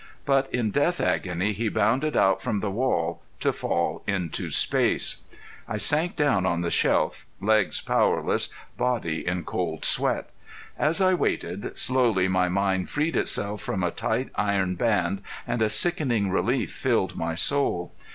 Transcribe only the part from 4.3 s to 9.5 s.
space. I sank down on the shelf, legs powerless, body in